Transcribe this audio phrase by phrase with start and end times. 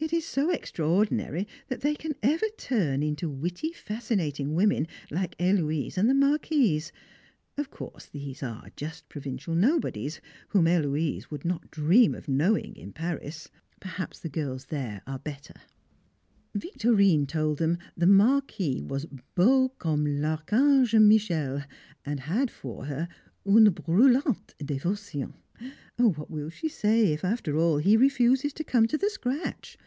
[0.06, 5.96] _It is so extraordinary that they can ever turn into witty, fascinating women like Héloise
[5.96, 6.92] and the Marquise.
[7.56, 12.92] Of course, these are just provincial nobodies, whom Héloise would not dream of knowing in
[12.92, 13.48] Paris;
[13.80, 15.54] perhaps the girls there are better.
[15.62, 21.00] [Sidenote: A Cure for a Fit] Victorine told them the Marquis was "Beau comme l'Archange
[21.00, 21.64] Michel,"
[22.04, 23.08] and had for her
[23.46, 25.32] "une brûlante dévotion!"
[25.96, 29.78] What will she say if after all he refuses to come to the scratch!